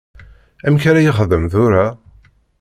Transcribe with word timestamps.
Amek 0.65 0.83
ara 0.89 1.05
yexdem 1.05 1.43
tura? 1.51 1.85